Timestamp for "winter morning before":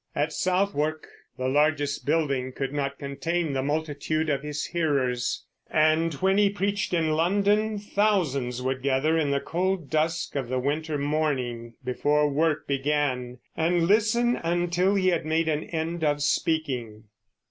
10.57-12.27